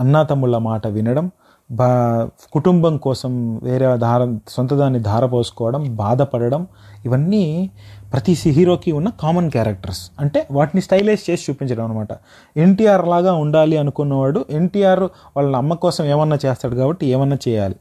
అన్నాతమ్ముళ్ళ 0.00 0.58
మాట 0.58 0.86
వినడం 0.86 1.30
బా 1.70 2.28
కుటుంబం 2.52 2.96
కోసం 2.96 3.60
వేరే 3.62 3.96
ధార 3.96 4.38
సొంతదాన్ని 4.48 5.00
ధారపోసుకోవడం 5.00 5.96
బాధపడడం 5.96 6.66
ఇవన్నీ 7.04 7.70
ప్రతి 8.12 8.32
హీరోకి 8.32 8.92
ఉన్న 8.92 9.08
కామన్ 9.20 9.50
క్యారెక్టర్స్ 9.50 10.10
అంటే 10.20 10.46
వాటిని 10.50 10.82
స్టైలైజ్ 10.82 11.30
చేసి 11.30 11.50
చూపించడం 11.50 11.84
అనమాట 11.84 12.08
ఎన్టీఆర్ 12.56 13.08
లాగా 13.08 13.32
ఉండాలి 13.32 13.76
అనుకున్నవాడు 13.76 14.44
ఎన్టీఆర్ 14.50 15.02
వాళ్ళ 15.36 15.56
అమ్మ 15.56 15.74
కోసం 15.74 16.04
ఏమన్నా 16.04 16.38
చేస్తాడు 16.46 16.74
కాబట్టి 16.74 17.06
ఏమన్నా 17.06 17.38
చేయాలి. 17.48 17.76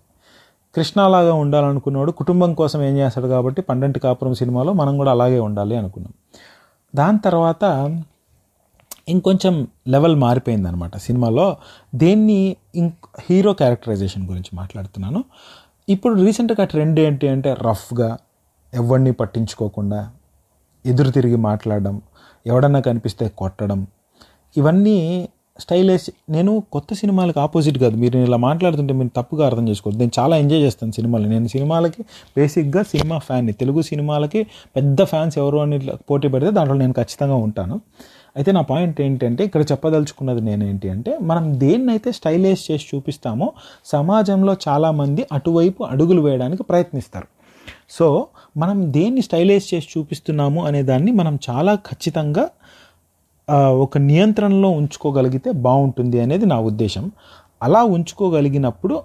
కృష్ణలాగా 0.76 1.34
ఉండాలనుకున్నవాడు 1.34 2.12
కుటుంబం 2.12 2.54
కోసం 2.54 2.82
ఏం 2.82 2.98
చేస్తాడు 2.98 3.28
కాబట్టి 3.28 3.62
పండంటి 3.62 4.00
కాపురం 4.00 4.34
సినిమాలో 4.34 4.74
మనం 4.74 4.98
కూడా 4.98 5.12
అలాగే 5.12 5.40
ఉండాలి 5.40 5.78
అనుకున్నాం. 5.78 6.14
దాని 6.96 7.20
తర్వాత 7.20 7.66
ఇంకొంచెం 9.08 9.68
లెవెల్ 9.88 10.16
మారిపోయింది 10.16 10.68
అనమాట 10.68 10.98
సినిమాలో. 10.98 11.46
దేన్ని 11.96 12.40
ఇంక్ 12.76 13.06
హీరో 13.30 13.54
క్యారెక్టరైజేషన్ 13.54 14.24
గురించి 14.30 14.52
మాట్లాడుతున్నాను. 14.54 15.22
ఇప్పుడు 15.90 16.14
రీసెంట్గా 16.22 16.66
ట్రెండ్ 16.66 17.00
ఏంటి 17.00 17.28
అంటే 17.28 17.52
రఫ్గా 17.68 18.10
ఎవరిని 18.74 19.12
పట్టించుకోకుండా 19.12 20.00
ఎదురు 20.86 21.10
తిరిగి 21.10 21.36
మాట్లాడడం 21.50 21.96
ఎవడన్నా 22.46 22.80
కనిపిస్తే 22.80 23.26
కొట్టడం 23.42 23.80
ఇవన్నీ 24.56 24.98
స్టైలైజ్ 25.60 26.10
నేను 26.30 26.64
కొత్త 26.74 26.94
సినిమాలకు 26.94 27.40
ఆపోజిట్ 27.40 27.78
కాదు. 27.78 27.96
మీరు 27.96 28.18
ఇలా 28.18 28.38
మాట్లాడుతుంటే 28.38 28.94
మీరు 28.94 29.12
తప్పుగా 29.16 29.46
అర్థం 29.46 29.66
చేసుకోవద్దు. 29.70 30.00
నేను 30.00 30.14
చాలా 30.20 30.38
ఎంజాయ్ 30.38 30.62
చేస్తాను 30.62 30.92
సినిమాలు 30.92 31.28
నేను 31.28 31.48
సినిమాలకి 31.48 32.02
బేసిక్గా 32.38 32.84
సినిమా 32.84 33.18
ఫ్యాన్ని 33.18 33.54
తెలుగు 33.54 33.82
సినిమాలకి 33.82 34.42
పెద్ద 34.76 35.04
ఫ్యాన్స్ 35.04 35.38
ఎవరు 35.38 35.58
అని 35.58 35.80
పోటీ 36.10 36.28
పెడితే 36.28 36.52
దాంట్లో 36.52 36.78
నేను 36.78 36.94
ఖచ్చితంగా 36.94 37.36
ఉంటాను. 37.36 37.78
అయితే 38.38 38.52
నా 38.52 38.62
పాయింట్ 38.62 39.02
ఏంటంటే 39.02 39.46
ఇక్కడ 39.46 39.62
చెప్పదలుచుకున్నది 39.72 40.42
నేను 40.42 40.66
అంటే 40.90 41.18
మనం 41.22 41.60
దేన్నైతే 41.60 42.12
స్టైలైజ్ 42.12 42.72
చేసి 42.72 42.86
చూపిస్తామో 42.92 43.48
సమాజంలో 43.86 44.56
చాలామంది 44.68 45.28
అటువైపు 45.32 45.84
అడుగులు 45.84 46.22
వేయడానికి 46.22 46.64
ప్రయత్నిస్తారు. 46.64 47.28
సో 47.90 48.28
మనం 48.58 48.78
దేన్ని 48.92 49.22
స్టైలైజ్ 49.22 49.66
చేసి 49.74 49.88
చూపిస్తున్నాము 49.98 50.66
అనే 50.66 50.84
దాన్ని 50.84 51.12
మనం 51.12 51.40
చాలా 51.50 51.76
ఖచ్చితంగా 51.76 52.46
ఒక 53.86 53.98
నియంత్రణలో 53.98 54.70
ఉంచుకోగలిగితే 54.70 55.52
బాగుంటుంది 55.52 56.18
అనేది 56.22 56.46
నా 56.46 56.60
ఉద్దేశం. 56.60 57.12
అలా 57.64 57.84
ఉంచుకోగలిగినప్పుడు 57.84 58.96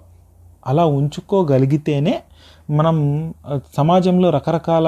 అలా 0.67 0.85
ఉంచుకోగలిగితేనే 0.85 2.15
మనం 2.69 2.97
సమాజంలో 3.77 4.29
రకరకాల 4.29 4.87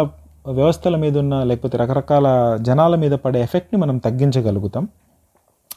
వ్యవస్థల 0.52 0.96
మీద 0.96 1.18
ఉన్న 1.18 1.44
లేకపోతే 1.44 1.78
రకరకాల 1.78 2.58
జనాల 2.62 2.96
మీద 2.96 3.12
పడే 3.12 3.42
ఎఫెక్ట్ని 3.42 3.80
మనం 3.80 3.98
తగ్గించగలుగుతాం. 3.98 4.88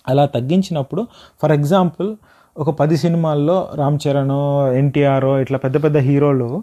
అలా 0.08 0.26
తగ్గించినప్పుడు 0.26 1.06
ఫర్ 1.42 1.52
ఎగ్జాంపుల్ 1.52 2.16
ఒక 2.58 2.70
పది 2.70 2.96
సినిమాల్లో 2.96 3.68
రామ్ 3.75 3.98
చరణ్ 4.04 4.30
ఎన్టీఆర్ 4.76 5.25
ఇట్లా 5.25 5.58
పెద్ద 5.58 5.84
పెద్ద 5.84 5.96
హీరోలు 5.96 6.62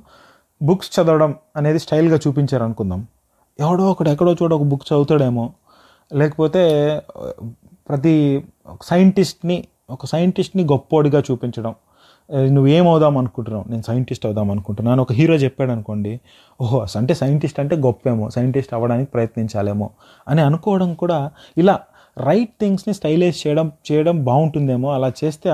బుక్స్ 0.61 0.99
చదవడం 0.99 1.35
అనేది 1.57 1.79
స్టైల్గా 1.79 2.19
చూపించారు 2.27 2.63
అనుకుందాం 2.63 3.07
ఎవడో 3.59 3.91
ఒకడు 3.91 4.09
ఎక్కడో 4.09 4.35
చోట 4.43 4.53
ఒక 4.53 4.61
బుక్ 4.61 4.81
చదువుతాడేమో. 4.93 5.53
లేకపోతే 6.13 6.63
ప్రతి 7.89 8.45
సైంటిస్ట్ని 8.81 9.67
ఒక 9.89 10.05
సైంటిస్ట్ని 10.05 10.63
గొప్పోడిగా 10.63 11.23
చూపించడం. 11.31 11.75
నువ్వు 12.31 12.53
నువ్వేం 12.53 12.87
అనుకుంటున్నావు? 13.17 13.65
నేను 13.69 13.83
సైంటిస్ట్ 13.83 14.25
అవుదాం 14.25 14.51
అనుకుంటున్నాను. 14.51 15.01
ఒక 15.01 15.13
హీరో 15.13 15.33
చెప్పాడు 15.33 15.71
అనుకోండి 15.71 16.19
ఓహో 16.61 16.85
అంటే 16.95 17.13
సైంటిస్ట్ 17.13 17.59
అంటే 17.59 17.75
గొప్పేమో 17.75 18.29
సైంటిస్ట్ 18.29 18.73
అవ్వడానికి 18.73 19.11
ప్రయత్నించాలేమో. 19.11 19.89
అని 20.27 20.41
అనుకోవడం 20.41 20.93
కూడా 20.93 21.31
ఇలా 21.57 21.79
రైట్ 22.17 22.49
థింగ్స్ని 22.61 22.93
స్టైలైజ్ 22.93 23.47
చేయడం 23.47 23.71
చేయడం 23.91 24.23
బాగుంటుందేమో 24.23 24.93
అలా 24.93 25.11
చేస్తే 25.23 25.49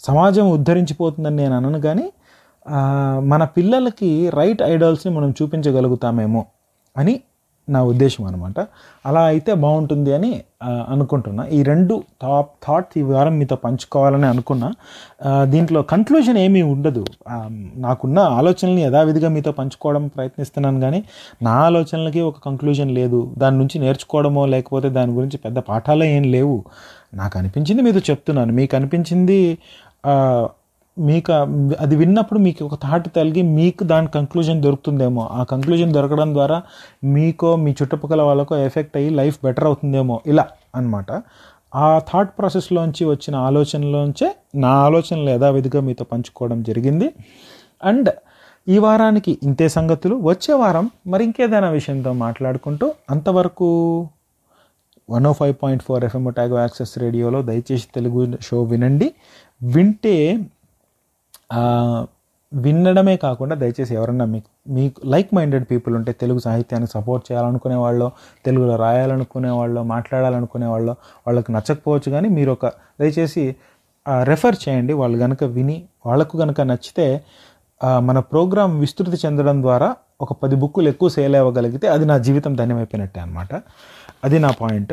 సమాజం 0.00 0.50
ఉద్ధరించిపోతుందని 0.50 1.36
నేను 1.36 1.56
అనను 1.56 1.80
కానీ 1.80 2.12
మన 3.18 3.44
పిల్లలకి 3.44 4.30
రైట్ 4.30 4.62
ఐడల్స్ని 4.62 5.14
మనం 5.14 5.30
చూపించగలుగుతామేమో 5.30 6.46
అని 6.96 7.20
నా 7.74 7.80
ఉద్దేశం 7.90 8.22
అనమాట 8.28 8.58
అలా 9.04 9.22
అయితే 9.32 9.52
బాగుంటుంది 9.64 10.10
అని 10.16 10.30
అనుకుంటున్నా. 10.94 11.42
ఈ 11.56 11.58
రెండు 11.70 11.94
టాప్ 12.22 12.50
థాట్స్ 12.64 12.94
ఈ 13.00 13.02
వారం 13.10 13.34
మీతో 13.40 13.56
పంచుకోవాలని 13.64 14.26
అనుకున్నా. 14.32 14.68
దీంట్లో 15.54 15.80
కన్క్లూజన్ 15.92 16.38
ఏమీ 16.44 16.62
ఉండదు. 16.74 17.04
నాకున్న 17.86 18.18
ఆలోచనల్ని 18.38 18.82
యథావిధిగా 18.86 19.30
మీతో 19.36 19.52
పంచుకోవడం 19.60 20.04
ప్రయత్నిస్తున్నాను 20.16 20.80
కానీ 20.84 21.00
నా 21.48 21.54
ఆలోచనలకి 21.68 22.22
ఒక 22.30 22.38
కంక్లూజన్ 22.46 22.92
లేదు. 23.00 23.20
దాని 23.38 23.58
నుంచి 23.62 23.78
నేర్చుకోవడమో 23.84 24.44
లేకపోతే 24.54 24.90
దాని 24.98 25.14
గురించి 25.18 25.40
పెద్ద 25.46 25.58
పాఠాలే 25.70 26.08
ఏం 26.18 26.26
లేవు. 26.36 26.58
నాకు 27.20 27.34
అనిపించింది 27.40 27.82
మీతో 27.88 28.02
చెప్తున్నాను. 28.10 28.52
మీకు 28.60 28.74
అనిపించింది 28.80 29.40
మీకు 30.98 31.32
అది 31.80 31.96
విన్నప్పుడు 31.96 32.38
మీకు 32.38 32.64
ఒక 32.64 32.74
థాట్ 32.74 33.08
కలిగి 33.16 33.42
మీకు 33.42 33.84
దాని 33.84 34.06
కంక్లూజన్ 34.06 34.62
దొరుకుతుందేమో. 34.62 35.28
ఆ 35.32 35.42
కంక్లూజన్ 35.42 35.94
దొరకడం 35.94 36.34
ద్వారా 36.34 36.62
మీకో 37.04 37.56
మీ 37.56 37.70
చుట్టుపక్కల 37.82 38.22
వాళ్ళకో 38.22 38.56
ఎఫెక్ట్ 38.56 38.96
అయ్యి 38.96 39.10
లైఫ్ 39.10 39.38
బెటర్ 39.44 39.64
అవుతుందేమో. 39.64 40.20
ఇలా 40.26 40.46
అన్నమాట. 40.74 41.22
ఆ 41.74 41.98
థాట్ 41.98 42.38
ప్రాసెస్లోంచి 42.38 43.04
వచ్చిన 43.04 43.34
ఆలోచనలోంచే 43.36 44.34
నా 44.54 44.68
ఆలోచనలు 44.68 45.30
యథావిధిగా 45.30 45.80
మీతో 45.80 46.04
పంచుకోవడం 46.04 46.62
జరిగింది. 46.62 47.10
అండ్ 47.84 48.10
ఈ 48.68 48.78
వారానికి 48.78 49.38
ఇంతే 49.42 49.68
సంగతులు. 49.68 50.14
వచ్చే 50.14 50.54
వారం 50.54 50.90
మరి 51.06 51.24
ఇంకేదైనా 51.24 51.68
విషయంతో 51.70 52.12
మాట్లాడుకుంటూ 52.12 52.94
అంతవరకు 53.10 53.68
one 55.10 55.26
O 55.26 55.32
five 55.32 55.54
point 55.62 55.82
four 55.82 56.04
FM 56.04 56.30
Otago 56.30 56.58
access 56.58 56.98
రేడియోలో 56.98 57.42
దయచేసి 57.42 57.86
తెలుగు 57.94 58.38
షో 58.42 58.62
వినండి. 58.62 59.14
వింటే 59.62 60.38
వినడమే 62.54 63.16
కాకుండా 63.16 63.56
దయచేసి 63.56 63.94
ఎవరన్నా 63.94 64.24
మీకు 64.24 64.70
మీకు 64.70 65.00
లైక్ 65.04 65.34
మైండెడ్ 65.34 65.64
పీపుల్ 65.70 65.94
ఉంటే 65.94 66.12
తెలుగు 66.12 66.38
సాహిత్యానికి 66.38 66.92
సపోర్ట్ 66.92 67.32
చేయాలనుకునే 67.32 67.74
వాళ్ళు 67.74 68.12
తెలుగులో 68.44 68.76
రాయాలనుకునే 68.76 69.50
వాళ్ళు 69.50 69.80
మాట్లాడాలనుకునే 69.80 70.66
వాళ్ళు 70.66 70.92
వాళ్ళకి 71.26 71.52
నచ్చకపోవచ్చు 71.52 72.12
కానీ 72.12 72.28
మీరు 72.28 72.50
ఒక 72.50 72.66
దయచేసి 73.00 73.56
రెఫర్ 74.22 74.56
చేయండి. 74.68 74.92
వాళ్ళు 74.92 75.18
కనుక 75.18 75.44
విని 75.44 75.84
వాళ్ళకు 76.06 76.38
కనుక 76.38 76.60
నచ్చితే 76.60 77.24
మన 77.98 78.18
ప్రోగ్రాం 78.18 78.80
విస్తృతి 78.80 79.26
చెందడం 79.26 79.62
ద్వారా 79.62 79.96
ఒక 80.20 80.32
పది 80.32 80.56
బుక్కులు 80.56 80.88
ఎక్కువ 80.88 81.08
సేల్ 81.08 81.36
అవ్వగలిగితే 81.36 81.88
అది 81.88 82.04
నా 82.04 82.18
జీవితం 82.18 82.54
ధన్యమైపోయినట్టే 82.54 83.20
అనమాట 83.20 83.54
అది 84.24 84.38
నా 84.38 84.50
పాయింట్ 84.50 84.92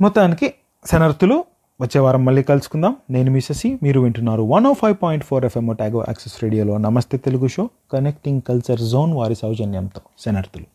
మొత్తానికి 0.00 0.54
శనర్థులు 0.86 1.44
వచ్చే 1.82 2.00
వారం 2.00 2.24
మళ్ళీ 2.24 2.42
కలుసుకుందాం. 2.42 2.96
నేను 3.10 3.30
మిసెసి 3.30 3.78
మీరు 3.82 4.00
వింటున్నారు 4.00 4.42
one 4.42 4.64
oh 4.64 4.70
O 4.70 4.74
five 4.74 4.96
point 5.02 5.24
four 5.24 5.44
FM 5.44 5.72
Otago 5.72 6.00
access 6.00 6.44
రేడియోలో 6.44 6.78
Namaste 6.78 7.18
Telugu 7.18 7.48
show 7.48 7.70
connecting 7.92 8.42
culture 8.48 8.80
zone 8.80 9.12
వారి 9.12 9.34
సౌజన్యంతో. 9.34 10.00
శనర్థులు 10.18 10.66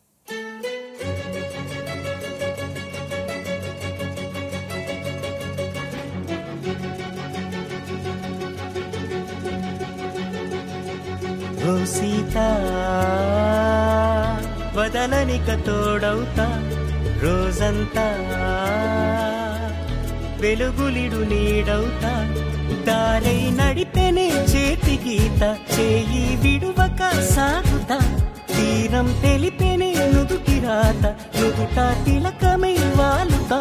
ఓ 11.69 11.85
సీత 11.85 12.37
వదలనిక 14.77 15.65
తోడవుతా 15.65 16.47
రోజంతా 17.23 18.07
వెలుగులిడు 20.39 21.15
నీడవుతా. 21.15 22.13
దారై 22.87 23.39
నడిపెనే 23.51 24.27
చేతి 24.27 24.99
గీత 25.05 25.43
చేయి 25.79 26.25
విడువక 26.41 27.01
సాగుతా. 27.35 27.97
తీరం 28.55 29.07
తెలిపెనే 29.23 29.93
నుదుటి 29.93 30.59
రాత 30.59 31.05
నుదుట 31.37 32.05
తిలకమై 32.05 32.77
వాలుతా. 32.95 33.59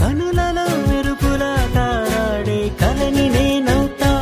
కనులలో 0.00 0.66
మెరుపులా 0.88 1.54
తారాడే 1.74 2.60
కలని 2.80 3.28
నేనవుతా. 3.30 4.12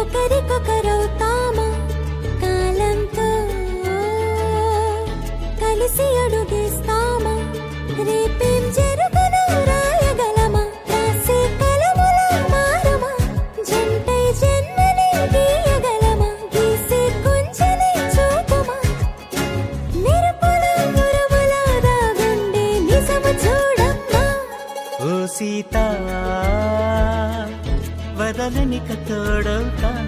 ఒకరికొకరు 0.00 0.89
వదలనిక 28.50 28.90
తోడవుతా. 29.08 29.99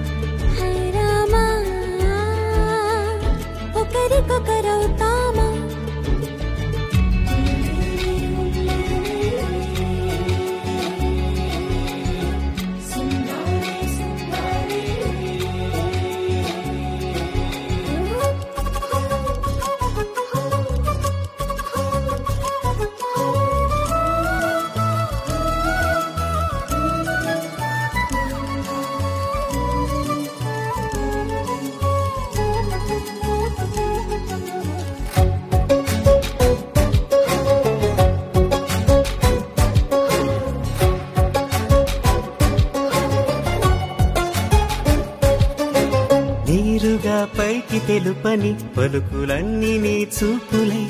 తెలుపని 48.03 48.57
పలుకులన్నీ 48.77 49.79
నీ 49.79 50.03
చూపులై. 50.03 50.88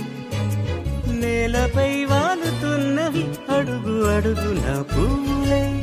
నేలపై 1.14 2.04
వాలుతున్నవి 2.04 3.54
అడుగు 3.56 4.04
అడుగు 4.04 4.54
నా 4.54 4.82
పువ్వులై. 4.82 5.81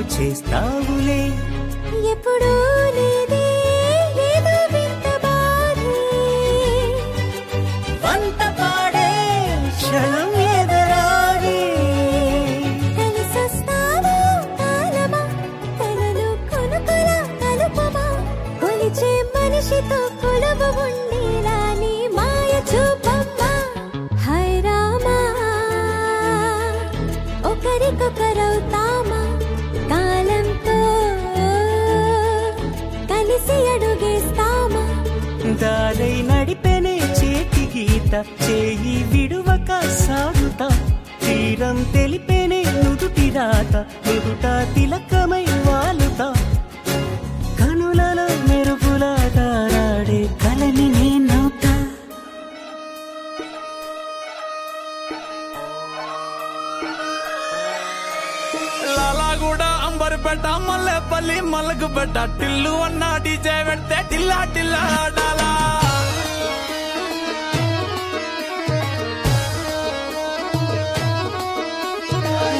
చేస్తావులే. 0.00 1.49
మల్లగుపేట 60.30 60.66
మల్లెపల్లి 60.66 61.36
మల్లగుపేట 61.52 62.16
టిల్లు 62.38 62.72
అన్న 62.86 63.04
డీజే 63.24 63.56
పెడితే 63.68 63.96
టిల్లా 64.10 64.38
టిల్లా 64.54 64.82
ఆడాలా. 64.98 65.48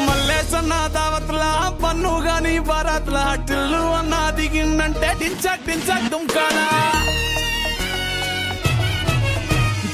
మల్లేసన్న 0.07 0.75
దావత్లా 0.97 1.51
పన్ను 1.83 2.15
గాని 2.27 2.55
భారత్ల 2.71 3.17
టిల్లు 3.49 3.83
అన్న 3.99 4.15
దిగిందంటే 4.39 5.11
టించక్ 5.21 5.65
టించక్ 5.69 6.09
దుంకాడా 6.13 6.67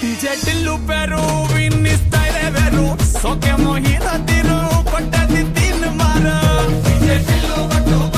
డీజే 0.01 0.35
టిల్లు 0.45 0.75
పేరు 0.89 1.23
విన్నిస్తాయి 1.55 2.35
వేరు. 2.57 2.87
సోకేమో 3.15 3.73
హీరో 3.85 4.15
తీరు 4.29 4.59
కొట్టది 4.91 5.43
తిన్ 5.57 5.87
మారా. 6.01 6.37
Desde 7.07 7.41
lo 7.47 8.16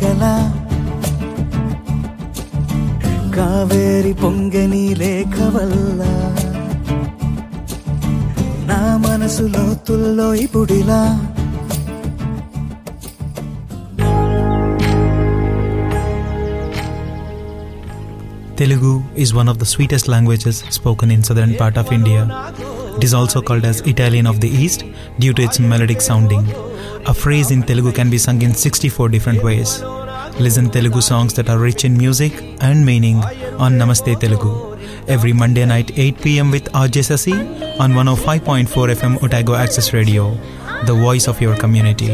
సాగల 0.00 0.24
కావేరి 3.36 4.12
పొంగని 4.20 4.82
లేఖ 5.00 5.36
వల్ల 5.54 6.02
నా 8.70 8.80
మనసు 9.04 9.46
లోతుల్లో 9.54 10.28
ఇప్పుడిలా 10.44 11.00
Telugu 18.56 18.94
is 19.16 19.32
one 19.34 19.48
of 19.48 19.58
the 19.58 19.66
sweetest 19.66 20.06
languages 20.08 20.56
spoken 20.70 21.10
in 21.10 21.20
southern 21.22 21.52
part 21.54 21.76
of 21.76 21.92
India. 21.92 22.22
It 22.96 23.04
is 23.04 23.14
also 23.14 23.40
called 23.40 23.64
as 23.64 23.80
Italian 23.94 24.26
of 24.26 24.38
the 24.40 24.50
East 24.62 24.80
due 25.18 25.34
to 25.38 25.42
its 25.48 25.58
melodic 25.72 26.00
sounding. 26.00 26.44
A 27.08 27.14
phrase 27.14 27.50
in 27.50 27.62
Telugu 27.62 27.90
can 27.90 28.10
be 28.10 28.18
sung 28.18 28.42
in 28.42 28.52
64 28.52 29.08
different 29.08 29.42
ways. 29.42 29.82
Listen 30.38 30.68
Telugu 30.68 31.00
songs 31.00 31.32
that 31.36 31.48
are 31.48 31.58
rich 31.58 31.86
in 31.86 31.96
music 31.96 32.34
and 32.60 32.84
meaning 32.84 33.16
on 33.66 33.78
Namaste 33.78 34.20
Telugu. 34.20 34.76
Every 35.08 35.32
Monday 35.32 35.64
night 35.64 35.90
8 35.98 36.20
pm 36.20 36.50
with 36.50 36.70
Arjessasi 36.72 37.80
on 37.80 37.94
one 37.94 38.08
on 38.08 38.16
105.4 38.16 38.94
FM 38.96 39.22
Otago 39.22 39.54
Access 39.54 39.94
Radio, 39.94 40.36
the 40.84 40.92
voice 40.92 41.28
of 41.28 41.40
your 41.40 41.56
community. 41.56 42.10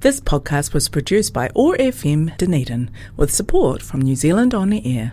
This 0.00 0.20
podcast 0.20 0.72
was 0.72 0.88
produced 0.88 1.34
by 1.34 1.48
ORFM 1.48 2.38
Dunedin 2.38 2.90
with 3.18 3.30
support 3.30 3.82
from 3.82 4.00
New 4.00 4.16
Zealand 4.16 4.54
On 4.54 4.70
the 4.70 4.80
Air. 4.98 5.12